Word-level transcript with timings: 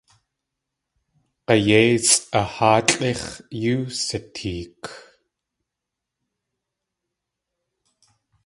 G̲ayéisʼ 1.45 2.23
a 2.39 2.41
háatlʼix̲ 2.53 3.25
yóo 3.61 3.83
siteek. 4.05 4.81